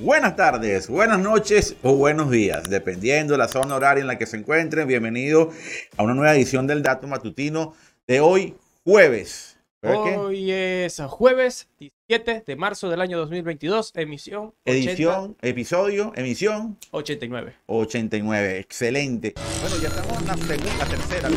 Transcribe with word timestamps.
Buenas 0.00 0.34
tardes, 0.34 0.88
buenas 0.88 1.20
noches 1.20 1.76
o 1.82 1.94
buenos 1.94 2.28
días, 2.28 2.68
dependiendo 2.68 3.34
de 3.34 3.38
la 3.38 3.46
zona 3.46 3.76
horaria 3.76 4.00
en 4.00 4.08
la 4.08 4.18
que 4.18 4.26
se 4.26 4.36
encuentren. 4.36 4.88
Bienvenido 4.88 5.50
a 5.96 6.02
una 6.02 6.14
nueva 6.14 6.34
edición 6.34 6.66
del 6.66 6.82
Dato 6.82 7.06
Matutino 7.06 7.74
de 8.06 8.20
hoy, 8.20 8.56
jueves. 8.84 9.56
Hoy 9.82 10.50
es 10.50 11.00
jueves 11.08 11.68
17 11.78 12.42
de 12.44 12.56
marzo 12.56 12.90
del 12.90 13.02
año 13.02 13.18
2022, 13.18 13.92
emisión. 13.94 14.54
80, 14.66 14.90
Edición, 14.90 15.36
episodio, 15.42 16.12
emisión. 16.16 16.76
89. 16.90 17.54
89, 17.66 18.58
excelente. 18.58 19.34
Bueno, 19.60 19.76
ya 19.76 19.88
estamos 19.88 20.18
en 20.18 20.26
la 20.26 20.36
segunda, 20.36 20.84
tercera. 20.86 21.28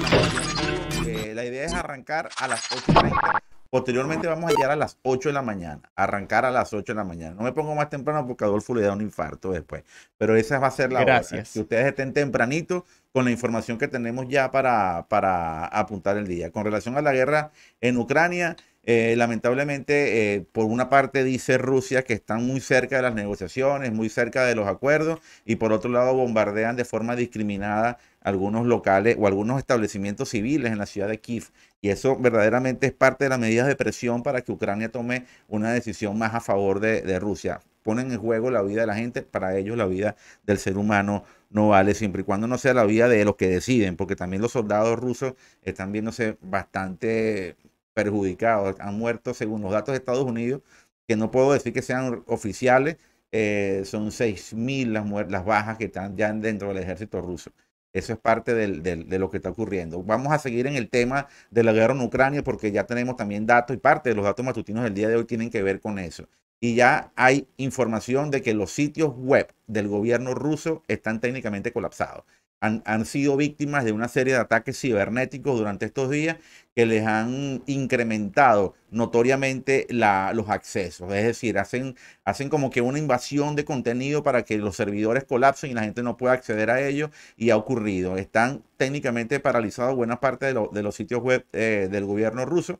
Eh, 1.05 1.33
la 1.35 1.45
idea 1.45 1.65
es 1.65 1.73
arrancar 1.73 2.29
a 2.37 2.47
las 2.47 2.61
8.30 2.71 3.41
Posteriormente 3.69 4.27
vamos 4.27 4.49
a 4.51 4.53
llegar 4.53 4.71
a 4.71 4.75
las 4.75 4.97
8 5.03 5.29
de 5.29 5.33
la 5.33 5.41
mañana, 5.41 5.81
arrancar 5.95 6.45
a 6.45 6.51
las 6.51 6.73
8 6.73 6.93
de 6.93 6.97
la 6.97 7.03
mañana. 7.03 7.35
No 7.35 7.43
me 7.43 7.51
pongo 7.51 7.75
más 7.75 7.89
temprano 7.89 8.25
porque 8.25 8.43
Adolfo 8.43 8.73
le 8.75 8.81
da 8.81 8.93
un 8.93 9.01
infarto 9.01 9.51
después, 9.51 9.83
pero 10.17 10.35
esa 10.35 10.59
va 10.59 10.67
a 10.67 10.71
ser 10.71 10.91
la 10.93 11.01
Gracias. 11.01 11.31
hora. 11.33 11.53
Que 11.53 11.59
ustedes 11.59 11.85
estén 11.87 12.13
tempranito 12.13 12.85
con 13.11 13.25
la 13.25 13.31
información 13.31 13.77
que 13.77 13.87
tenemos 13.87 14.27
ya 14.27 14.51
para, 14.51 15.07
para 15.09 15.65
apuntar 15.65 16.17
el 16.17 16.27
día. 16.27 16.51
Con 16.51 16.65
relación 16.65 16.97
a 16.97 17.01
la 17.01 17.13
guerra 17.13 17.51
en 17.81 17.97
Ucrania, 17.97 18.55
eh, 18.89 19.15
lamentablemente, 19.17 20.35
eh, 20.35 20.45
por 20.53 20.63
una 20.63 20.89
parte 20.89 21.25
dice 21.25 21.57
Rusia 21.57 22.03
que 22.03 22.13
están 22.13 22.47
muy 22.47 22.61
cerca 22.61 22.95
de 22.95 23.01
las 23.01 23.13
negociaciones, 23.13 23.91
muy 23.91 24.07
cerca 24.07 24.45
de 24.45 24.55
los 24.55 24.65
acuerdos, 24.65 25.19
y 25.43 25.57
por 25.57 25.73
otro 25.73 25.91
lado 25.91 26.13
bombardean 26.13 26.77
de 26.77 26.85
forma 26.85 27.17
discriminada 27.17 27.97
algunos 28.21 28.65
locales 28.65 29.17
o 29.19 29.27
algunos 29.27 29.57
establecimientos 29.59 30.29
civiles 30.29 30.71
en 30.71 30.77
la 30.77 30.85
ciudad 30.85 31.09
de 31.09 31.19
Kiev. 31.19 31.49
Y 31.81 31.89
eso 31.89 32.15
verdaderamente 32.17 32.87
es 32.87 32.93
parte 32.93 33.25
de 33.25 33.29
las 33.29 33.39
medidas 33.39 33.67
de 33.67 33.75
presión 33.75 34.23
para 34.23 34.41
que 34.41 34.53
Ucrania 34.53 34.89
tome 34.89 35.25
una 35.49 35.73
decisión 35.73 36.17
más 36.17 36.33
a 36.33 36.39
favor 36.39 36.79
de, 36.79 37.01
de 37.01 37.19
Rusia. 37.19 37.59
Ponen 37.83 38.09
en 38.09 38.19
juego 38.19 38.51
la 38.51 38.61
vida 38.61 38.81
de 38.81 38.87
la 38.87 38.95
gente, 38.95 39.21
para 39.21 39.57
ellos 39.57 39.75
la 39.75 39.85
vida 39.85 40.15
del 40.45 40.59
ser 40.59 40.77
humano 40.77 41.25
no 41.49 41.67
vale 41.69 41.93
siempre 41.93 42.21
y 42.21 42.25
cuando 42.25 42.47
no 42.47 42.57
sea 42.57 42.73
la 42.73 42.85
vida 42.85 43.09
de 43.09 43.25
los 43.25 43.35
que 43.35 43.49
deciden, 43.49 43.97
porque 43.97 44.15
también 44.15 44.41
los 44.41 44.53
soldados 44.53 44.97
rusos 44.97 45.33
están 45.61 45.91
viéndose 45.91 46.37
bastante 46.41 47.57
perjudicados. 47.97 48.75
Han 48.79 48.97
muerto, 48.99 49.33
según 49.33 49.61
los 49.61 49.71
datos 49.71 49.93
de 49.93 49.97
Estados 49.97 50.23
Unidos, 50.23 50.61
que 51.07 51.15
no 51.15 51.31
puedo 51.31 51.51
decir 51.53 51.73
que 51.73 51.81
sean 51.81 52.23
oficiales, 52.27 52.97
eh, 53.31 53.81
son 53.85 54.11
6.000 54.11 54.91
las, 54.91 55.31
las 55.31 55.45
bajas 55.45 55.77
que 55.77 55.85
están 55.85 56.15
ya 56.15 56.31
dentro 56.31 56.67
del 56.69 56.77
ejército 56.77 57.21
ruso. 57.21 57.51
Eso 57.93 58.13
es 58.13 58.19
parte 58.19 58.53
de 58.53 59.19
lo 59.19 59.29
que 59.31 59.37
está 59.37 59.49
ocurriendo. 59.49 60.03
Vamos 60.03 60.31
a 60.31 60.37
seguir 60.37 60.67
en 60.67 60.75
el 60.75 60.89
tema 60.89 61.27
de 61.49 61.63
la 61.63 61.73
guerra 61.73 61.93
en 61.95 62.01
Ucrania 62.01 62.43
porque 62.43 62.71
ya 62.71 62.85
tenemos 62.85 63.15
también 63.15 63.47
datos 63.47 63.75
y 63.75 63.79
parte 63.79 64.09
de 64.09 64.15
los 64.15 64.25
datos 64.25 64.45
matutinos 64.45 64.83
del 64.83 64.93
día 64.93 65.09
de 65.09 65.15
hoy 65.15 65.25
tienen 65.25 65.49
que 65.49 65.63
ver 65.63 65.79
con 65.81 65.97
eso. 65.97 66.29
Y 66.59 66.75
ya 66.75 67.11
hay 67.15 67.47
información 67.57 68.29
de 68.29 68.41
que 68.43 68.53
los 68.53 68.71
sitios 68.71 69.15
web 69.15 69.51
del 69.67 69.87
gobierno 69.87 70.35
ruso 70.35 70.83
están 70.87 71.19
técnicamente 71.19 71.71
colapsados 71.73 72.23
han, 72.59 73.05
sido 73.05 73.37
víctimas 73.37 73.85
de 73.85 73.91
una 73.91 74.07
serie 74.07 74.33
de 74.33 74.39
ataques 74.39 74.79
cibernéticos 74.79 75.57
durante 75.57 75.85
estos 75.85 76.09
días 76.09 76.37
que 76.77 76.85
les 76.85 77.07
han 77.07 77.63
incrementado 77.65 78.75
notoriamente 78.91 79.87
la, 79.89 80.31
los 80.35 80.47
accesos. 80.47 81.11
Es 81.11 81.25
decir, 81.25 81.57
hacen, 81.57 81.95
hacen 82.23 82.49
como 82.49 82.69
que 82.69 82.81
una 82.81 82.99
invasión 82.99 83.55
de 83.55 83.65
contenido 83.65 84.21
para 84.21 84.43
que 84.43 84.59
los 84.59 84.75
servidores 84.75 85.23
colapsen 85.23 85.71
y 85.71 85.73
la 85.73 85.81
gente 85.81 86.03
no 86.03 86.17
pueda 86.17 86.33
acceder 86.35 86.69
a 86.69 86.87
ellos 86.87 87.09
y 87.35 87.49
ha 87.49 87.57
ocurrido. 87.57 88.15
Están 88.15 88.61
técnicamente 88.77 89.39
paralizados 89.39 89.95
buena 89.95 90.19
parte 90.19 90.45
de, 90.45 90.53
lo, 90.53 90.69
de 90.71 90.83
los 90.83 90.93
sitios 90.93 91.19
web 91.23 91.47
eh, 91.51 91.89
del 91.89 92.05
gobierno 92.05 92.45
ruso 92.45 92.79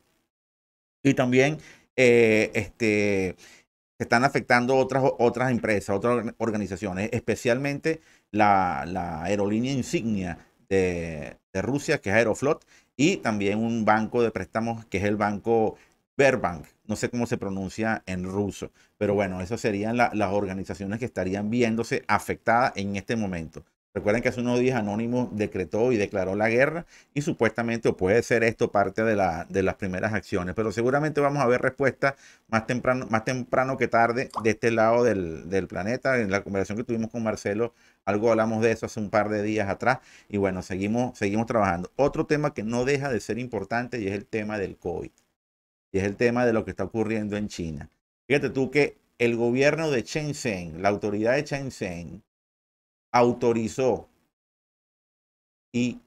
y 1.02 1.14
también 1.14 1.58
eh, 1.96 2.52
este, 2.54 3.34
están 3.98 4.22
afectando 4.22 4.76
otras, 4.76 5.02
otras 5.18 5.50
empresas, 5.50 5.96
otras 5.96 6.24
organizaciones, 6.38 7.10
especialmente 7.12 8.00
la, 8.30 8.84
la 8.86 9.24
aerolínea 9.24 9.72
insignia 9.72 10.38
de, 10.68 11.36
de, 11.52 11.62
Rusia, 11.62 12.00
que 12.00 12.10
es 12.10 12.16
Aeroflot, 12.16 12.64
y 12.96 13.18
también 13.18 13.58
un 13.58 13.84
banco 13.84 14.22
de 14.22 14.30
préstamos 14.30 14.84
que 14.86 14.98
es 14.98 15.04
el 15.04 15.16
banco 15.16 15.76
Verbank. 16.16 16.66
No 16.86 16.96
sé 16.96 17.10
cómo 17.10 17.26
se 17.26 17.38
pronuncia 17.38 18.02
en 18.06 18.24
ruso, 18.24 18.72
pero 18.98 19.14
bueno, 19.14 19.40
esas 19.40 19.60
serían 19.60 19.96
la, 19.96 20.10
las 20.14 20.32
organizaciones 20.32 20.98
que 20.98 21.04
estarían 21.04 21.50
viéndose 21.50 22.04
afectadas 22.08 22.72
en 22.76 22.96
este 22.96 23.16
momento. 23.16 23.64
Recuerden 23.94 24.22
que 24.22 24.28
hace 24.28 24.40
unos 24.40 24.60
días 24.60 24.78
Anónimo 24.78 25.28
decretó 25.32 25.92
y 25.92 25.96
declaró 25.96 26.36
la 26.36 26.48
guerra 26.48 26.86
y 27.14 27.22
supuestamente 27.22 27.88
o 27.88 27.96
puede 27.96 28.22
ser 28.22 28.44
esto 28.44 28.70
parte 28.70 29.02
de, 29.02 29.16
la, 29.16 29.46
de 29.48 29.62
las 29.62 29.76
primeras 29.76 30.12
acciones, 30.12 30.54
pero 30.54 30.72
seguramente 30.72 31.20
vamos 31.20 31.42
a 31.42 31.46
ver 31.46 31.62
respuesta 31.62 32.14
más 32.48 32.66
temprano, 32.66 33.06
más 33.10 33.24
temprano 33.24 33.76
que 33.76 33.88
tarde 33.88 34.28
de 34.44 34.50
este 34.50 34.70
lado 34.70 35.04
del, 35.04 35.48
del 35.48 35.66
planeta. 35.66 36.20
En 36.20 36.30
la 36.30 36.42
conversación 36.42 36.78
que 36.78 36.84
tuvimos 36.84 37.10
con 37.10 37.22
Marcelo, 37.22 37.72
algo 38.08 38.30
hablamos 38.30 38.62
de 38.62 38.72
eso 38.72 38.86
hace 38.86 39.00
un 39.00 39.10
par 39.10 39.28
de 39.28 39.42
días 39.42 39.68
atrás 39.68 39.98
y 40.30 40.38
bueno, 40.38 40.62
seguimos, 40.62 41.18
seguimos 41.18 41.44
trabajando. 41.44 41.92
Otro 41.96 42.24
tema 42.24 42.54
que 42.54 42.62
no 42.62 42.86
deja 42.86 43.10
de 43.10 43.20
ser 43.20 43.38
importante 43.38 44.00
y 44.00 44.06
es 44.06 44.14
el 44.14 44.24
tema 44.24 44.58
del 44.58 44.78
COVID 44.78 45.10
y 45.92 45.98
es 45.98 46.04
el 46.04 46.16
tema 46.16 46.46
de 46.46 46.54
lo 46.54 46.64
que 46.64 46.70
está 46.70 46.84
ocurriendo 46.84 47.36
en 47.36 47.48
China. 47.48 47.90
Fíjate 48.26 48.48
tú 48.48 48.70
que 48.70 48.96
el 49.18 49.36
gobierno 49.36 49.90
de 49.90 50.04
Shenzhen, 50.04 50.80
la 50.80 50.88
autoridad 50.88 51.34
de 51.34 51.42
Shenzhen, 51.42 52.22
autorizó 53.12 54.08
y 55.70 56.00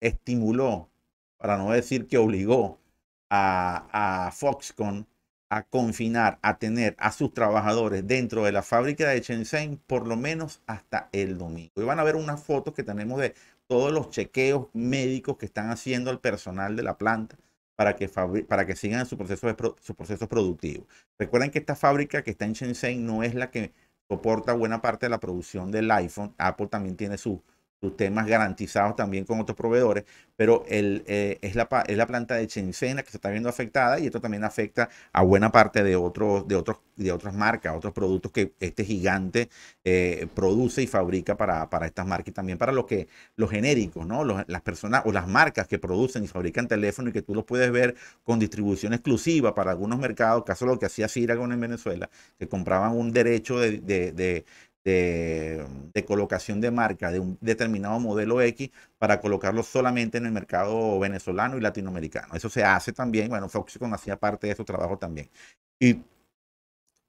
estimuló, 0.00 0.88
para 1.36 1.56
no 1.56 1.70
decir 1.70 2.08
que 2.08 2.18
obligó 2.18 2.80
a, 3.28 4.26
a, 4.26 4.32
Foxconn 4.32 5.06
a 5.50 5.64
confinar, 5.64 6.38
a 6.42 6.58
tener 6.58 6.96
a 6.98 7.12
sus 7.12 7.34
trabajadores 7.34 8.06
dentro 8.06 8.44
de 8.44 8.52
la 8.52 8.62
fábrica 8.62 9.08
de 9.08 9.20
Shenzhen 9.20 9.78
por 9.86 10.06
lo 10.06 10.16
menos 10.16 10.62
hasta 10.66 11.08
el 11.12 11.38
domingo. 11.38 11.72
Y 11.76 11.82
van 11.82 11.98
a 11.98 12.04
ver 12.04 12.16
unas 12.16 12.42
fotos 12.42 12.72
que 12.72 12.84
tenemos 12.84 13.20
de 13.20 13.34
todos 13.66 13.92
los 13.92 14.10
chequeos 14.10 14.68
médicos 14.72 15.36
que 15.36 15.46
están 15.46 15.70
haciendo 15.70 16.10
el 16.10 16.20
personal 16.20 16.76
de 16.76 16.84
la 16.84 16.96
planta 16.96 17.36
para 17.76 17.96
que, 17.96 18.08
para 18.48 18.66
que 18.66 18.76
sigan 18.76 19.06
su 19.06 19.16
proceso, 19.18 19.48
de, 19.48 19.56
su 19.80 19.94
proceso 19.94 20.28
productivo. 20.28 20.86
Recuerden 21.18 21.50
que 21.50 21.58
esta 21.58 21.74
fábrica 21.74 22.22
que 22.22 22.30
está 22.30 22.44
en 22.44 22.52
Shenzhen 22.52 23.04
no 23.04 23.22
es 23.22 23.34
la 23.34 23.50
que 23.50 23.72
soporta 24.08 24.52
buena 24.52 24.80
parte 24.80 25.06
de 25.06 25.10
la 25.10 25.20
producción 25.20 25.72
del 25.72 25.90
iPhone. 25.90 26.34
Apple 26.38 26.68
también 26.68 26.96
tiene 26.96 27.18
su, 27.18 27.42
sus 27.80 27.96
temas 27.96 28.26
garantizados 28.26 28.94
también 28.94 29.24
con 29.24 29.40
otros 29.40 29.56
proveedores, 29.56 30.04
pero 30.36 30.64
el, 30.68 31.02
eh, 31.06 31.38
es, 31.40 31.54
la, 31.54 31.68
es 31.86 31.96
la 31.96 32.06
planta 32.06 32.34
de 32.34 32.46
Shenzhen 32.46 32.98
que 32.98 33.10
se 33.10 33.16
está 33.16 33.30
viendo 33.30 33.48
afectada 33.48 33.98
y 33.98 34.06
esto 34.06 34.20
también 34.20 34.44
afecta 34.44 34.88
a 35.12 35.22
buena 35.22 35.50
parte 35.50 35.82
de, 35.82 35.96
otros 35.96 36.46
de, 36.46 36.56
otros, 36.56 36.78
de 36.96 37.10
otras 37.12 37.34
marcas, 37.34 37.74
otros 37.74 37.92
productos 37.94 38.32
que 38.32 38.52
este 38.60 38.84
gigante 38.84 39.48
eh, 39.84 40.26
produce 40.34 40.82
y 40.82 40.86
fabrica 40.86 41.36
para, 41.36 41.70
para 41.70 41.86
estas 41.86 42.06
marcas 42.06 42.28
y 42.28 42.32
también 42.32 42.58
para 42.58 42.72
lo 42.72 42.84
que, 42.86 43.08
los 43.36 43.50
genéricos, 43.50 44.06
¿no? 44.06 44.24
Los, 44.24 44.44
las 44.46 44.60
personas 44.62 45.02
o 45.06 45.12
las 45.12 45.26
marcas 45.26 45.66
que 45.66 45.78
producen 45.78 46.24
y 46.24 46.26
fabrican 46.28 46.68
teléfonos 46.68 47.10
y 47.10 47.12
que 47.14 47.22
tú 47.22 47.34
los 47.34 47.44
puedes 47.44 47.70
ver 47.72 47.94
con 48.24 48.38
distribución 48.38 48.92
exclusiva 48.92 49.54
para 49.54 49.70
algunos 49.70 49.98
mercados, 49.98 50.44
caso 50.44 50.66
lo 50.66 50.78
que 50.78 50.86
hacía 50.86 51.08
Ciragon 51.08 51.52
en 51.52 51.60
Venezuela, 51.60 52.10
que 52.38 52.48
compraban 52.48 52.92
un 52.96 53.12
derecho 53.12 53.58
de, 53.58 53.78
de, 53.78 54.12
de 54.12 54.44
de, 54.84 55.66
de, 55.94 56.04
colocación 56.04 56.60
de 56.60 56.70
marca 56.70 57.10
de 57.10 57.20
un 57.20 57.38
determinado 57.40 58.00
modelo 58.00 58.40
X 58.40 58.70
para 58.98 59.20
colocarlo 59.20 59.62
solamente 59.62 60.18
en 60.18 60.26
el 60.26 60.32
mercado 60.32 60.98
venezolano 60.98 61.56
y 61.58 61.60
latinoamericano. 61.60 62.34
Eso 62.34 62.48
se 62.48 62.64
hace 62.64 62.92
también, 62.92 63.28
bueno, 63.28 63.48
Foxconn 63.48 63.92
hacía 63.94 64.16
parte 64.18 64.46
de 64.46 64.56
su 64.56 64.64
trabajo 64.64 64.98
también. 64.98 65.30
Y 65.78 66.02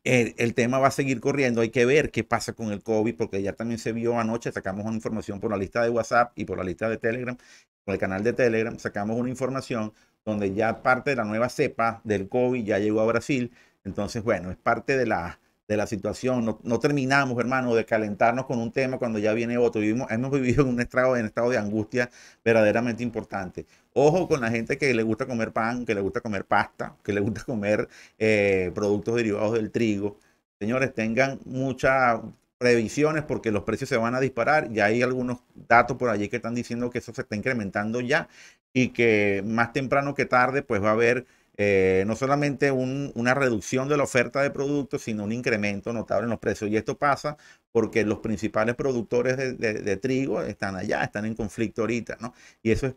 el, 0.04 0.34
el, 0.38 0.56
tema 0.56 0.80
va 0.80 0.88
a 0.88 0.92
seguir 0.92 1.20
corriendo, 1.22 1.62
hay 1.62 1.70
que 1.70 1.86
ver 1.86 2.12
qué 2.12 2.24
pasa 2.24 2.54
con 2.54 2.72
el 2.72 2.82
COVID, 2.84 3.16
porque 3.16 3.42
ya 3.42 3.54
también 3.54 3.80
se 3.80 3.92
vio 3.94 4.20
anoche, 4.20 4.52
sacamos 4.52 4.86
una 4.86 4.96
información 4.96 5.40
por 5.40 5.52
la 5.52 5.58
lista 5.58 5.84
de 5.84 5.90
WhatsApp 5.90 6.32
y 6.36 6.46
por 6.46 6.58
la 6.58 6.64
lista 6.64 6.90
de 6.90 6.98
Telegram, 6.98 7.38
por 7.84 7.94
el 7.94 8.00
canal 8.00 8.24
de 8.24 8.34
Telegram, 8.34 8.78
sacamos 8.80 9.18
una 9.18 9.30
información 9.30 9.94
donde 10.26 10.54
ya 10.54 10.82
parte 10.82 11.12
de 11.12 11.16
la 11.18 11.24
nueva 11.24 11.50
cepa 11.50 12.02
del 12.04 12.30
COVID 12.30 12.64
ya 12.64 12.80
llegó 12.80 13.02
a 13.02 13.06
Brasil. 13.06 13.52
Entonces, 13.84 14.24
bueno, 14.24 14.52
es 14.52 14.58
parte 14.58 14.98
de 14.98 15.06
la 15.06 15.40
de 15.72 15.78
la 15.78 15.88
situación. 15.88 16.44
No, 16.44 16.60
no, 16.64 16.80
terminamos, 16.80 17.40
hermano, 17.40 17.74
de 17.74 17.86
calentarnos 17.86 18.46
con 18.46 18.60
un 18.60 18.72
tema 18.74 18.98
cuando 18.98 19.20
ya 19.20 19.34
viene 19.34 19.58
otro. 19.58 19.82
Vivimos, 19.82 20.12
hemos 20.12 20.32
vivido 20.32 20.64
en 20.64 20.70
un 20.70 20.82
estado, 20.82 21.16
en 21.16 21.26
estado 21.26 21.50
de 21.50 21.58
angustia 21.58 22.10
verdaderamente 22.44 23.04
importante. 23.04 23.66
Ojo 23.94 24.28
con 24.28 24.42
la 24.42 24.52
gente 24.52 24.78
que 24.78 24.94
le 24.94 25.04
gusta 25.04 25.26
comer 25.26 25.54
pan, 25.54 25.86
que 25.86 25.96
le 25.96 26.02
gusta 26.02 26.20
comer 26.20 26.46
pasta, 26.46 26.98
que 27.04 27.14
le 27.14 27.22
gusta 27.22 27.44
comer 27.46 27.88
eh, 28.20 28.72
productos 28.76 29.16
derivados 29.16 29.54
del 29.54 29.72
trigo. 29.72 30.18
Señores, 30.60 30.94
tengan 30.94 31.40
muchas 31.46 32.20
previsiones 32.58 33.24
porque 33.24 33.52
los 33.52 33.64
precios 33.64 33.90
se 33.90 33.98
van 33.98 34.14
a 34.16 34.20
disparar. 34.20 34.72
Ya 34.72 34.86
hay 34.86 35.02
algunos 35.02 35.40
datos 35.68 35.98
por 35.98 36.10
allí 36.10 36.28
que 36.30 36.36
están 36.38 36.54
diciendo 36.54 36.90
que 36.90 37.00
eso 37.00 37.14
se 37.14 37.22
está 37.22 37.36
incrementando 37.38 38.02
ya 38.02 38.28
y 38.74 38.90
que 38.90 39.42
más 39.46 39.72
temprano 39.74 40.14
que 40.16 40.26
tarde 40.26 40.64
pues 40.64 40.84
va 40.84 40.90
a 40.90 40.94
haber 40.94 41.26
eh, 41.58 42.04
no 42.08 42.16
solamente 42.16 42.72
un, 42.72 43.12
una 43.16 43.34
reducción 43.34 43.88
de 43.90 43.98
la 43.98 44.04
oferta 44.04 44.42
de 44.42 44.52
productos, 44.52 45.04
sino 45.04 45.24
un 45.24 45.32
incremento 45.32 45.94
notable 45.94 46.24
en 46.26 46.32
los 46.32 46.40
precios. 46.40 46.70
Y 46.72 46.78
esto 46.78 46.98
pasa 46.98 47.38
porque 47.72 48.04
los 48.06 48.20
principales 48.20 48.76
productores 48.76 49.38
de, 49.38 49.98
trigo 49.98 50.42
están 50.42 50.76
allá, 50.76 51.04
están 51.04 51.26
en 51.26 51.36
conflicto 51.36 51.82
ahorita, 51.82 52.18
¿no? 52.20 52.34
Y 52.64 52.72
eso 52.72 52.88
es 52.88 52.96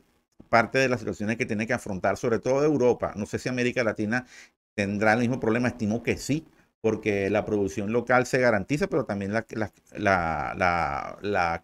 parte 0.48 0.78
de 0.78 0.88
las 0.88 1.00
situaciones 1.00 1.36
que 1.36 1.46
tiene 1.46 1.66
que 1.66 1.72
afrontar, 1.72 2.16
sobre 2.16 2.38
todo 2.38 2.64
Europa. 2.64 3.12
No 3.16 3.26
sé 3.26 3.38
si 3.38 3.48
América 3.48 3.84
Latina 3.84 4.26
tendrá 4.74 5.12
el 5.14 5.20
mismo 5.20 5.40
problema, 5.40 5.68
estimo 5.68 6.02
que 6.02 6.16
sí, 6.16 6.46
porque 6.80 7.30
la 7.30 7.44
producción 7.44 7.92
local 7.92 8.26
se 8.26 8.38
garantiza, 8.38 8.88
pero 8.88 9.04
también 9.04 9.32
la, 9.32 9.44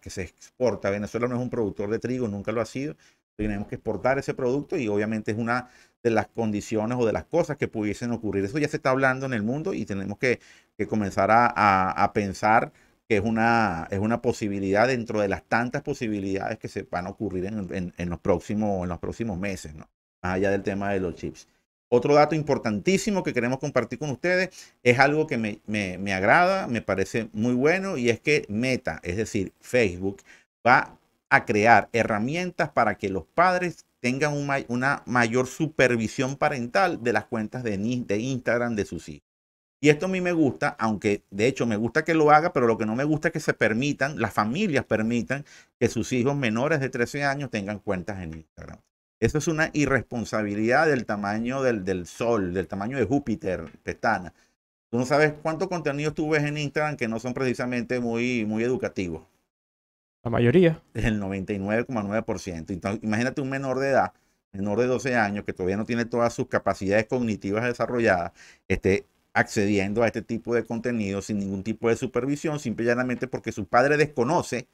que 0.00 0.10
se 0.10 0.22
exporta. 0.22 0.90
Venezuela 0.90 1.28
no 1.28 1.36
es 1.36 1.42
un 1.42 1.50
productor 1.50 1.90
de 1.90 1.98
trigo, 1.98 2.26
nunca 2.28 2.52
lo 2.52 2.60
ha 2.60 2.66
sido. 2.66 2.96
Tenemos 3.36 3.68
que 3.68 3.76
exportar 3.76 4.18
ese 4.18 4.34
producto 4.34 4.76
y 4.76 4.88
obviamente 4.88 5.32
es 5.32 5.38
una 5.38 5.68
de 6.02 6.10
las 6.10 6.28
condiciones 6.28 6.98
o 6.98 7.06
de 7.06 7.12
las 7.12 7.24
cosas 7.24 7.56
que 7.56 7.68
pudiesen 7.68 8.10
ocurrir. 8.12 8.44
Eso 8.44 8.58
ya 8.58 8.68
se 8.68 8.76
está 8.76 8.90
hablando 8.90 9.26
en 9.26 9.34
el 9.34 9.42
mundo 9.42 9.74
y 9.74 9.84
tenemos 9.84 10.18
que, 10.18 10.40
que 10.76 10.86
comenzar 10.86 11.30
a, 11.30 11.46
a, 11.90 12.12
pensar 12.12 12.72
que 13.08 13.16
es 13.16 13.22
una, 13.22 13.88
es 13.90 13.98
una 13.98 14.22
posibilidad 14.22 14.88
dentro 14.88 15.20
de 15.20 15.28
las 15.28 15.42
tantas 15.44 15.82
posibilidades 15.82 16.58
que 16.58 16.68
se 16.68 16.82
van 16.84 17.06
a 17.06 17.10
ocurrir 17.10 17.46
en, 17.46 17.68
en, 17.74 17.94
en 17.96 18.10
los, 18.10 18.20
próximos, 18.20 18.82
en 18.84 18.88
los 18.88 18.98
próximos 18.98 19.38
meses, 19.38 19.74
¿no? 19.74 19.88
más 20.22 20.34
allá 20.34 20.50
del 20.50 20.62
tema 20.62 20.92
de 20.92 21.00
los 21.00 21.14
chips. 21.14 21.46
Otro 21.92 22.14
dato 22.14 22.36
importantísimo 22.36 23.24
que 23.24 23.34
queremos 23.34 23.58
compartir 23.58 23.98
con 23.98 24.10
ustedes 24.10 24.50
es 24.84 25.00
algo 25.00 25.26
que 25.26 25.36
me, 25.36 26.12
agrada, 26.14 26.68
me 26.68 26.82
parece 26.82 27.28
muy 27.32 27.52
bueno 27.54 27.96
y 27.96 28.10
es 28.10 28.20
que 28.20 28.46
Meta, 28.48 29.00
es 29.02 29.16
decir, 29.16 29.52
Facebook, 29.60 30.22
va 30.64 30.96
a 31.30 31.44
crear 31.44 31.88
herramientas 31.92 32.70
para 32.70 32.94
que 32.96 33.08
los 33.08 33.24
padres 33.26 33.86
tengan 34.00 34.34
una 34.68 35.02
mayor 35.06 35.46
supervisión 35.46 36.36
parental 36.36 37.02
de 37.02 37.12
las 37.12 37.26
cuentas 37.26 37.62
de, 37.62 37.76
de 37.78 38.18
Instagram 38.18 38.74
de 38.74 38.84
sus 38.84 39.08
hijos. 39.08 39.30
Y 39.82 39.88
esto 39.88 40.06
a 40.06 40.08
mí 40.10 40.20
me 40.20 40.32
gusta, 40.32 40.76
aunque 40.78 41.24
de 41.30 41.46
hecho 41.46 41.64
me 41.66 41.76
gusta 41.76 42.04
que 42.04 42.12
lo 42.12 42.30
haga, 42.30 42.52
pero 42.52 42.66
lo 42.66 42.76
que 42.76 42.84
no 42.84 42.94
me 42.94 43.04
gusta 43.04 43.28
es 43.28 43.32
que 43.32 43.40
se 43.40 43.54
permitan, 43.54 44.20
las 44.20 44.34
familias 44.34 44.84
permitan 44.84 45.46
que 45.78 45.88
sus 45.88 46.12
hijos 46.12 46.36
menores 46.36 46.80
de 46.80 46.90
13 46.90 47.24
años 47.24 47.50
tengan 47.50 47.78
cuentas 47.78 48.20
en 48.20 48.34
Instagram. 48.34 48.78
Eso 49.20 49.38
es 49.38 49.48
una 49.48 49.70
irresponsabilidad 49.72 50.86
del 50.86 51.06
tamaño 51.06 51.62
del, 51.62 52.06
Sol, 52.06 52.52
del 52.52 52.68
tamaño 52.68 52.98
de 52.98 53.04
Júpiter, 53.04 53.70
Petana. 53.82 54.34
Tú 54.90 54.98
no 54.98 55.06
sabes 55.06 55.34
cuántos 55.42 55.68
contenidos 55.68 56.14
tú 56.14 56.28
ves 56.28 56.42
en 56.44 56.58
Instagram 56.58 56.96
que 56.96 57.08
no 57.08 57.18
son 57.18 57.32
precisamente 57.32 58.00
muy, 58.00 58.44
muy 58.44 58.64
educativos. 58.64 59.22
La 60.22 60.30
mayoría. 60.30 60.82
El 60.94 61.20
99,9%. 61.20 63.00
Imagínate 63.02 63.40
un 63.40 63.48
menor 63.48 63.78
de 63.78 63.88
edad, 63.88 64.12
menor 64.52 64.78
de 64.78 64.86
12 64.86 65.16
años, 65.16 65.44
que 65.44 65.52
todavía 65.52 65.76
no 65.76 65.86
tiene 65.86 66.04
todas 66.04 66.34
sus 66.34 66.46
capacidades 66.48 67.06
cognitivas 67.06 67.64
desarrolladas, 67.64 68.32
esté 68.68 69.06
accediendo 69.32 70.02
a 70.02 70.06
este 70.06 70.22
tipo 70.22 70.54
de 70.54 70.64
contenido 70.64 71.22
sin 71.22 71.38
ningún 71.38 71.62
tipo 71.62 71.88
de 71.88 71.96
supervisión, 71.96 72.58
simplemente 72.58 73.28
porque 73.28 73.52
su 73.52 73.66
padre 73.66 73.96
desconoce 73.96 74.66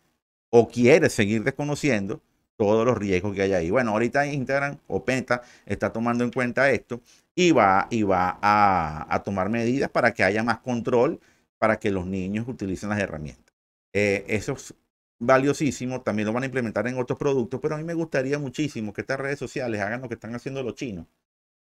o 0.51 0.69
quiere 0.69 1.11
seguir 1.11 1.45
desconociendo 1.45 2.21
todos 2.57 2.87
los 2.87 2.97
riesgos 2.97 3.35
que 3.35 3.43
hay 3.43 3.53
ahí. 3.53 3.71
Bueno, 3.71 3.93
ahorita 3.93 4.27
Instagram 4.27 4.79
o 4.89 5.05
Penta 5.05 5.43
está 5.67 5.93
tomando 5.93 6.25
en 6.25 6.33
cuenta 6.33 6.71
esto 6.71 7.01
y 7.35 7.53
va, 7.53 7.87
y 7.91 8.03
va 8.03 8.39
a, 8.41 9.23
tomar 9.25 9.51
medidas 9.51 9.91
para 9.91 10.15
que 10.15 10.25
haya 10.25 10.43
más 10.43 10.59
control 10.61 11.21
para 11.59 11.79
que 11.79 11.91
los 11.91 12.07
niños 12.07 12.49
utilicen 12.49 12.89
las 12.89 12.99
herramientas. 12.99 13.55
Eh, 13.93 14.25
eso 14.29 14.53
es 14.53 14.75
valiosísimo, 15.19 16.03
también 16.03 16.27
lo 16.27 16.33
van 16.33 16.43
a 16.45 16.47
implementar 16.47 16.87
en 16.89 16.99
otros 16.99 17.19
productos, 17.19 17.61
pero 17.61 17.75
a 17.75 17.79
mí 17.79 17.85
me 17.85 17.95
gustaría 17.95 18.39
muchísimo 18.39 18.93
que 18.93 19.03
estas 19.03 19.19
redes 19.21 19.39
sociales 19.39 19.81
hagan 19.81 20.03
lo 20.03 20.09
que 20.09 20.15
están 20.15 20.35
haciendo 20.35 20.63
los 20.63 20.75
chinos 20.75 21.07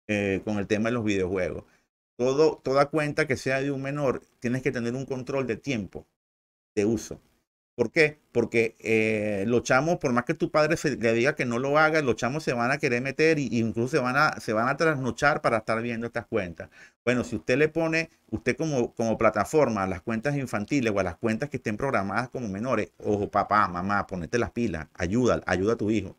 eh, 0.08 0.42
con 0.46 0.58
el 0.60 0.68
tema 0.68 0.90
de 0.90 0.94
los 0.96 1.04
videojuegos. 1.06 1.66
Todo, 2.18 2.58
toda 2.64 2.88
cuenta 2.88 3.28
que 3.28 3.38
sea 3.38 3.62
de 3.62 3.72
un 3.72 3.82
menor, 3.82 4.22
tienes 4.40 4.62
que 4.64 4.72
tener 4.72 4.96
un 4.96 5.06
control 5.06 5.48
de 5.48 5.58
tiempo 5.58 6.08
de 6.76 6.86
uso. 6.86 7.20
¿Por 7.76 7.92
qué? 7.92 8.20
Porque 8.32 8.76
eh, 8.80 9.46
los 9.48 9.64
chamos, 9.64 9.98
por 9.98 10.14
más 10.14 10.26
que 10.26 10.36
tu 10.36 10.52
padre 10.52 10.76
le 10.84 11.14
diga 11.14 11.36
que 11.36 11.46
no 11.46 11.58
lo 11.58 11.80
haga, 11.80 12.04
los 12.04 12.16
chamos 12.16 12.44
se 12.44 12.54
van 12.54 12.70
a 12.70 12.78
querer 12.78 13.02
meter 13.02 13.40
e 13.40 13.50
incluso 13.52 13.98
se 13.98 14.00
van, 14.00 14.16
a, 14.16 14.78
trasnochar 14.78 15.42
para 15.42 15.58
estar 15.58 15.82
viendo 15.82 16.06
estas 16.06 16.28
cuentas. 16.28 16.70
Bueno, 17.04 17.24
si 17.24 17.36
usted 17.36 17.58
le 17.58 17.70
pone, 17.70 18.12
usted 18.30 18.56
como, 18.56 19.18
plataforma, 19.18 19.88
las 19.88 20.02
cuentas 20.02 20.36
infantiles 20.38 20.94
o 20.96 21.00
a 21.00 21.04
las 21.04 21.16
cuentas 21.18 21.50
que 21.50 21.58
estén 21.58 21.76
programadas 21.76 22.30
como 22.30 22.48
menores, 22.48 22.92
ojo, 23.00 23.30
papá, 23.32 23.68
mamá, 23.68 24.06
ponete 24.06 24.38
las 24.38 24.52
pilas, 24.52 24.88
ayuda, 24.94 25.42
ayuda 25.48 25.74
a 25.74 25.78
tu 25.78 25.90
hijo. 25.90 26.16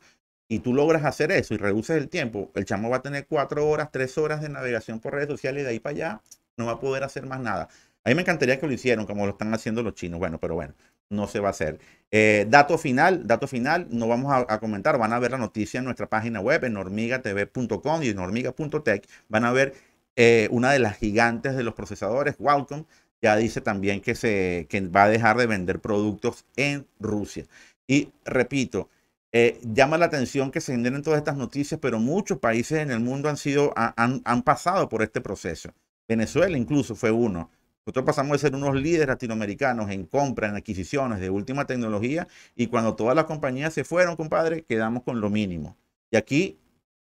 Y 0.49 0.59
tú 0.59 0.75
logras 0.75 1.05
hacer 1.05 1.31
eso 1.33 1.55
y 1.55 1.56
reduces 1.56 1.97
el 1.97 2.09
tiempo, 2.09 2.51
el 2.55 2.65
chamo 2.65 2.91
va 2.91 2.99
a 2.99 3.03
tener 3.03 3.27
cuatro 3.27 3.67
horas, 3.69 3.91
tres 3.93 4.19
horas 4.19 4.41
de 4.43 4.49
navegación 4.49 5.01
por 5.01 5.15
redes 5.15 5.29
sociales 5.29 5.62
y 5.62 5.65
de 5.65 5.71
ahí 5.71 5.81
para 5.81 5.95
allá 5.95 6.23
no 6.56 6.67
va 6.67 6.73
a 6.73 6.81
poder 6.81 7.05
hacer 7.05 7.27
más 7.27 7.41
nada. 7.41 7.69
A 8.05 8.11
mí 8.11 8.15
me 8.15 8.23
encantaría 8.23 8.61
que 8.61 8.67
lo 8.67 8.73
hicieran 8.73 9.06
como 9.06 9.25
lo 9.25 9.33
están 9.33 9.53
haciendo 9.55 9.83
los 9.83 9.95
chinos. 9.95 10.19
Bueno, 10.19 10.39
pero 10.39 10.55
bueno, 10.55 10.75
no 11.11 11.27
se 11.29 11.41
va 11.41 11.49
a 11.49 11.51
hacer. 11.51 11.79
Eh, 12.11 12.47
dato 12.49 12.79
final, 12.79 13.27
dato 13.27 13.49
final, 13.49 13.89
no 13.91 14.06
vamos 14.06 14.33
a, 14.49 14.61
comentar, 14.61 14.99
van 14.99 15.12
a 15.12 15.19
ver 15.19 15.33
la 15.33 15.39
noticia 15.39 15.79
en 15.79 15.85
nuestra 15.85 16.09
página 16.09 16.41
web, 16.41 16.65
en 16.65 16.77
hormigatv.com 16.77 18.03
y 18.03 18.09
en 18.09 18.19
hormiga.tech. 18.19 19.09
Van 19.29 19.45
a 19.45 19.53
ver 19.53 19.75
eh, 20.17 20.49
una 20.51 20.71
de 20.73 20.79
las 20.79 20.97
gigantes 20.97 21.56
de 21.56 21.65
los 21.65 21.75
procesadores, 21.75 22.37
Qualcomm, 22.37 22.85
ya 23.21 23.37
dice 23.37 23.61
también 23.61 24.01
que, 24.01 24.15
se, 24.15 24.67
que 24.69 24.81
va 24.83 25.05
a 25.05 25.09
dejar 25.09 25.37
de 25.39 25.47
vender 25.47 25.81
productos 25.81 26.45
en 26.56 26.87
Rusia. 27.01 27.47
Y 27.87 28.12
repito, 28.25 28.89
eh, 29.33 29.59
llama 29.65 29.99
la 29.99 30.06
atención 30.06 30.53
que 30.53 30.61
se 30.61 30.73
generen 30.73 31.03
todas 31.03 31.19
estas 31.19 31.37
noticias, 31.37 31.81
pero 31.81 31.99
muchos 31.99 32.39
países 32.39 32.79
en 32.79 32.93
el 32.93 33.01
mundo 33.01 33.29
han, 33.29 33.37
sido, 33.37 33.73
han, 33.77 34.23
han 34.25 34.43
pasado 34.43 34.89
por 34.89 35.03
este 35.03 35.21
proceso. 35.21 35.71
Venezuela 36.06 36.56
incluso 36.56 36.95
fue 36.95 37.11
uno. 37.11 37.51
Nosotros 37.86 38.06
pasamos 38.06 38.32
de 38.32 38.38
ser 38.38 38.54
unos 38.54 38.75
líderes 38.75 39.08
latinoamericanos 39.08 39.90
en 39.90 40.06
compra, 40.06 40.48
en 40.48 40.56
adquisiciones 40.56 41.20
de 41.20 41.28
última 41.28 41.66
tecnología, 41.66 42.26
y 42.56 42.69
cuando 42.69 42.96
todas 42.96 43.14
las 43.14 43.26
compañías 43.26 43.75
se 43.75 43.84
fueron, 43.84 44.16
compadre, 44.16 44.62
quedamos 44.64 45.02
con 45.02 45.20
lo 45.20 45.28
mínimo. 45.28 45.76
Y 46.10 46.16
aquí 46.16 46.58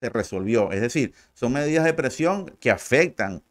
se 0.01 0.09
resolvió. 0.09 0.71
Es 0.71 0.81
decir, 0.81 1.13
son 1.33 1.53
medidas 1.53 1.83
de 1.85 1.93
presión 1.93 2.45
que 2.59 2.71
afectan 2.71 3.43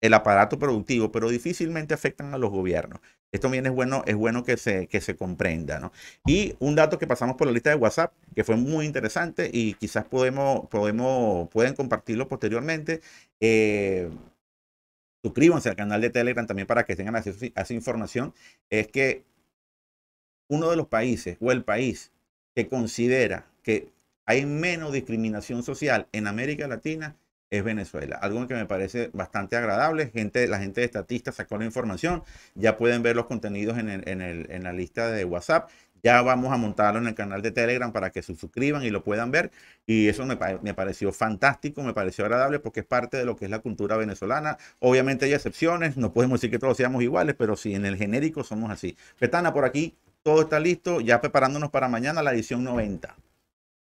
el 0.00 0.14
aparato 0.14 0.58
productivo, 0.58 1.10
pero 1.10 1.28
difícilmente 1.28 1.94
afectan 1.94 2.34
a 2.34 2.38
los 2.38 2.50
gobiernos. 2.50 3.00
Esto 3.32 3.46
también 3.46 3.66
es 3.66 3.72
bueno, 3.72 4.02
es 4.06 4.14
bueno 4.14 4.44
que 4.44 4.56
se, 4.56 4.86
que 4.88 5.00
se 5.00 5.16
comprenda. 5.16 5.80
¿no? 5.80 5.92
Y 6.26 6.54
un 6.60 6.74
dato 6.74 6.98
que 6.98 7.06
pasamos 7.06 7.36
por 7.36 7.46
la 7.46 7.52
lista 7.52 7.70
de 7.70 7.76
WhatsApp, 7.76 8.12
que 8.34 8.44
fue 8.44 8.56
muy 8.56 8.86
interesante 8.86 9.50
y 9.52 9.74
quizás 9.74 10.04
podemos, 10.04 10.66
podemos, 10.68 11.48
pueden 11.50 11.74
compartirlo 11.74 12.28
posteriormente. 12.28 13.00
Eh, 13.40 14.10
suscríbanse 15.22 15.68
al 15.68 15.76
canal 15.76 16.00
de 16.00 16.10
Telegram 16.10 16.46
también 16.46 16.66
para 16.66 16.84
que 16.84 16.96
tengan 16.96 17.16
acceso 17.16 17.46
a 17.54 17.62
esa 17.62 17.74
información, 17.74 18.34
es 18.70 18.88
que 18.88 19.24
uno 20.48 20.70
de 20.70 20.76
los 20.76 20.88
países 20.88 21.36
o 21.40 21.52
el 21.52 21.64
país 21.64 22.12
que 22.54 22.68
considera 22.68 23.46
que 23.62 23.92
hay 24.26 24.46
menos 24.46 24.92
discriminación 24.92 25.62
social 25.62 26.08
en 26.12 26.26
América 26.26 26.66
Latina 26.68 27.16
es 27.50 27.64
Venezuela. 27.64 28.16
Algo 28.16 28.46
que 28.46 28.54
me 28.54 28.66
parece 28.66 29.10
bastante 29.12 29.56
agradable. 29.56 30.10
Gente, 30.10 30.46
la 30.48 30.58
gente 30.58 30.82
de 30.82 30.86
Estatista 30.86 31.32
sacó 31.32 31.56
la 31.56 31.64
información. 31.64 32.22
Ya 32.54 32.76
pueden 32.76 33.02
ver 33.02 33.16
los 33.16 33.26
contenidos 33.26 33.78
en, 33.78 33.88
en 33.88 34.62
la 34.62 34.72
lista 34.72 35.10
de 35.10 35.24
WhatsApp. 35.24 35.70
Ya 36.02 36.22
vamos 36.22 36.52
a 36.52 36.56
montarlo 36.56 37.00
en 37.00 37.08
el 37.08 37.14
canal 37.14 37.42
de 37.42 37.50
Telegram 37.50 37.92
para 37.92 38.10
que 38.10 38.22
se 38.22 38.34
suscriban 38.34 38.84
y 38.84 38.90
lo 38.90 39.02
puedan 39.02 39.30
ver. 39.30 39.50
Y 39.86 40.08
eso 40.08 40.24
me, 40.26 40.36
pareció 40.74 41.12
fantástico, 41.12 41.82
me 41.82 41.94
pareció 41.94 42.24
agradable 42.24 42.58
porque 42.58 42.80
es 42.80 42.86
parte 42.86 43.16
de 43.16 43.24
lo 43.24 43.36
que 43.36 43.46
es 43.46 43.50
la 43.50 43.60
cultura 43.60 43.96
venezolana. 43.96 44.58
Obviamente 44.80 45.24
hay 45.24 45.32
excepciones, 45.32 45.96
no 45.96 46.12
podemos 46.12 46.40
decir 46.40 46.50
que 46.50 46.58
todos 46.58 46.76
seamos 46.76 47.02
iguales, 47.02 47.34
pero 47.38 47.56
sí, 47.56 47.74
en 47.74 47.86
el 47.86 47.96
genérico 47.96 48.44
somos 48.44 48.70
así. 48.70 48.96
Petana, 49.18 49.52
por 49.52 49.64
aquí 49.64 49.96
todo 50.22 50.42
está 50.42 50.60
listo, 50.60 51.00
ya 51.00 51.20
preparándonos 51.20 51.70
para 51.70 51.88
mañana 51.88 52.22
la 52.22 52.32
edición 52.32 52.64
90. 52.64 53.16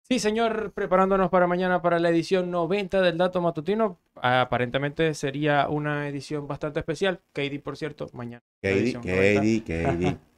Sí, 0.10 0.20
señor, 0.20 0.72
preparándonos 0.72 1.30
para 1.30 1.48
mañana 1.48 1.82
para 1.82 2.00
la 2.00 2.10
edición 2.10 2.50
90 2.50 3.02
del 3.02 3.18
Dato 3.18 3.42
Matutino. 3.42 3.98
Aparentemente 4.16 5.14
sería 5.14 5.68
una 5.68 6.08
edición 6.08 6.48
bastante 6.48 6.80
especial. 6.80 7.20
Katie, 7.34 7.60
por 7.60 7.76
cierto, 7.76 8.10
mañana. 8.14 8.42
Katie, 8.62 8.94
Katie, 8.94 9.64
Katie. 9.64 10.18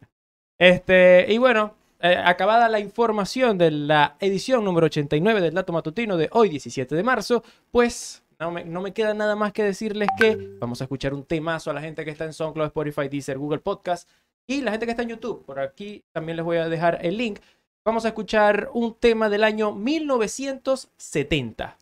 Este, 0.60 1.26
y 1.30 1.38
bueno, 1.38 1.74
eh, 2.02 2.22
acabada 2.24 2.68
la 2.68 2.82
información 2.82 3.58
de 3.58 3.72
la 3.72 4.18
edición 4.20 4.66
número 4.66 4.88
89 4.88 5.40
del 5.40 5.54
Dato 5.54 5.72
Matutino 5.72 6.18
de 6.18 6.28
hoy, 6.34 6.50
17 6.50 6.96
de 6.96 7.02
marzo, 7.02 7.46
pues 7.72 8.22
no 8.40 8.52
me, 8.52 8.66
no 8.66 8.82
me, 8.82 8.92
queda 8.94 9.14
nada 9.14 9.38
más 9.38 9.54
que 9.54 9.64
decirles 9.64 10.10
que 10.18 10.58
vamos 10.60 10.82
a 10.82 10.84
escuchar 10.84 11.14
un 11.14 11.24
temazo 11.24 11.72
a 11.72 11.74
la 11.74 11.80
gente 11.82 12.04
que 12.04 12.12
está 12.12 12.26
en 12.26 12.34
SoundCloud, 12.34 12.68
Spotify, 12.68 13.08
Deezer, 13.08 13.38
Google 13.38 13.60
Podcast 13.60 14.10
y 14.48 14.60
la 14.62 14.72
gente 14.72 14.86
que 14.86 14.92
está 14.92 15.04
en 15.04 15.10
YouTube. 15.10 15.46
Por 15.46 15.62
aquí 15.62 16.04
también 16.12 16.36
les 16.36 16.44
voy 16.44 16.58
a 16.58 16.68
dejar 16.68 17.00
el 17.06 17.18
link. 17.18 17.40
Vamos 17.86 18.04
a 18.04 18.10
escuchar 18.10 18.70
un 18.74 18.96
tema 18.96 19.30
del 19.30 19.46
año 19.46 19.74
1970. 19.74 21.78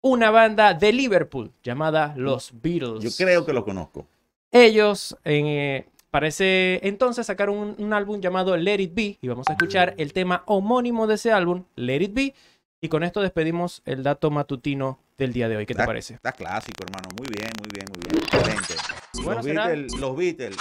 Una 0.00 0.30
banda 0.30 0.72
de 0.72 0.92
Liverpool 0.92 1.50
llamada 1.64 2.14
Los 2.16 2.52
Beatles. 2.62 3.02
Yo 3.02 3.10
creo 3.24 3.44
que 3.44 3.52
lo 3.52 3.64
conozco. 3.64 4.06
Ellos 4.52 5.16
en, 5.24 5.46
eh, 5.46 5.88
Parece 6.10 6.80
entonces 6.86 7.26
sacar 7.26 7.50
un, 7.50 7.92
álbum 7.92 8.20
llamado 8.20 8.56
Let 8.56 8.80
It 8.80 8.94
Be 8.94 9.18
y 9.20 9.28
vamos 9.28 9.46
a 9.48 9.52
escuchar 9.52 9.94
el 9.98 10.12
tema 10.12 10.42
homónimo 10.46 11.06
de 11.06 11.16
ese 11.16 11.32
álbum, 11.32 11.64
Let 11.76 12.02
It 12.02 12.14
Be. 12.14 12.34
Y 12.80 12.88
con 12.88 13.02
esto 13.02 13.20
despedimos 13.20 13.82
el 13.84 14.02
dato 14.02 14.30
matutino 14.30 15.00
del 15.18 15.32
día 15.32 15.48
de 15.48 15.56
hoy. 15.56 15.66
¿Qué 15.66 15.74
te 15.74 15.84
parece? 15.84 16.14
Está 16.14 16.32
clásico, 16.32 16.84
hermano. 16.84 17.08
Muy 17.18 17.26
bien, 17.28 17.50
muy 17.58 17.70
bien, 17.74 17.86
muy 17.92 18.00
bien. 18.08 18.22
Excelente. 18.22 18.74
los, 19.22 19.44
Beatles, 19.44 20.00
los 20.00 20.16
Beatles, 20.16 20.56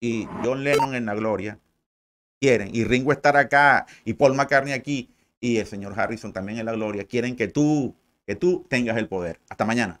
y 0.00 0.26
John 0.42 0.64
Lennon 0.64 0.94
en 0.94 1.06
la 1.06 1.14
gloria 1.14 1.58
quieren, 2.40 2.70
y 2.72 2.84
Ringo 2.84 3.12
estar 3.12 3.36
acá, 3.36 3.86
y 4.04 4.14
Paul 4.14 4.34
McCartney 4.34 4.72
aquí, 4.72 5.10
y 5.40 5.58
el 5.58 5.66
señor 5.66 5.98
Harrison 5.98 6.32
también 6.32 6.58
en 6.58 6.66
la 6.66 6.72
gloria, 6.72 7.04
quieren 7.04 7.36
que 7.36 7.48
tú, 7.48 7.94
que 8.26 8.34
tú 8.34 8.66
tengas 8.68 8.96
el 8.96 9.08
poder. 9.08 9.40
Hasta 9.48 9.64
mañana. 9.64 10.00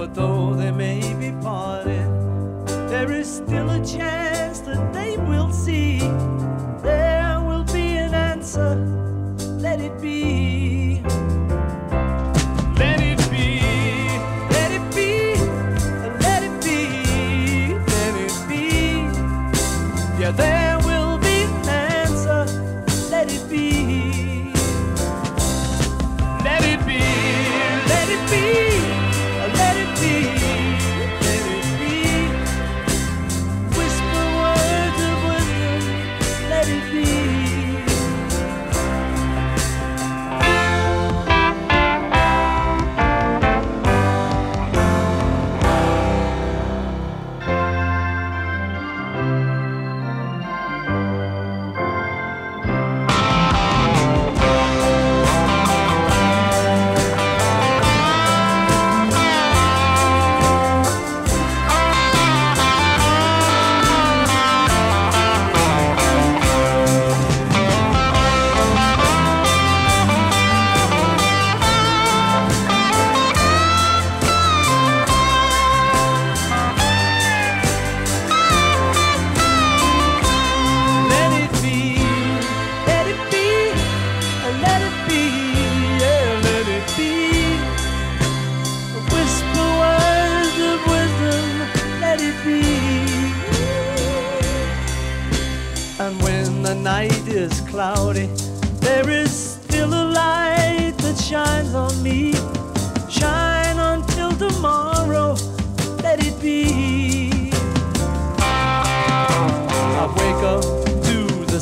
for 0.00 0.06
though 0.06 0.54
they 0.54 0.70
may 0.70 1.09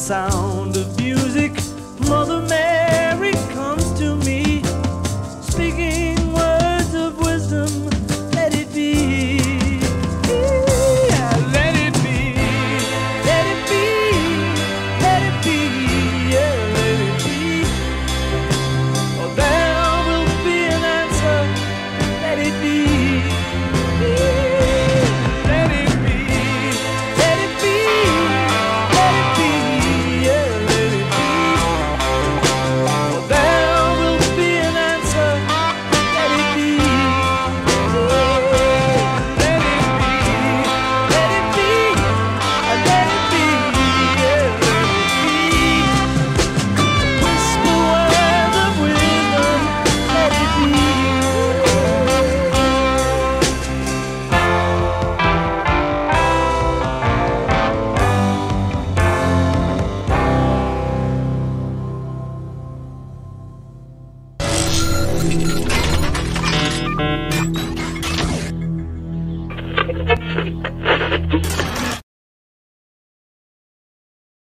sound 0.09 0.75
of 0.75 0.99
music, 0.99 1.53
Mother 2.09 2.41
Mary. 2.49 2.68